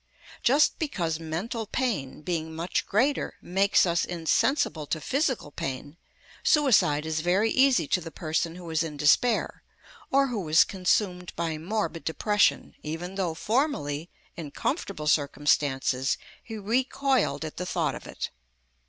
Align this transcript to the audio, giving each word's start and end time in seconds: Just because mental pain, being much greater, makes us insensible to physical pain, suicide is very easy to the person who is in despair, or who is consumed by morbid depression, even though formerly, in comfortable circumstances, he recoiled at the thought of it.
Just 0.41 0.79
because 0.79 1.19
mental 1.19 1.67
pain, 1.67 2.23
being 2.23 2.55
much 2.55 2.87
greater, 2.87 3.35
makes 3.39 3.85
us 3.85 4.03
insensible 4.03 4.87
to 4.87 4.99
physical 4.99 5.51
pain, 5.51 5.95
suicide 6.41 7.05
is 7.05 7.19
very 7.19 7.51
easy 7.51 7.85
to 7.89 8.01
the 8.01 8.09
person 8.09 8.55
who 8.55 8.67
is 8.71 8.81
in 8.81 8.97
despair, 8.97 9.61
or 10.09 10.25
who 10.29 10.49
is 10.49 10.63
consumed 10.63 11.33
by 11.35 11.59
morbid 11.59 12.03
depression, 12.03 12.73
even 12.81 13.13
though 13.13 13.35
formerly, 13.35 14.09
in 14.35 14.49
comfortable 14.49 15.05
circumstances, 15.05 16.17
he 16.43 16.57
recoiled 16.57 17.45
at 17.45 17.57
the 17.57 17.65
thought 17.67 17.93
of 17.93 18.07
it. 18.07 18.31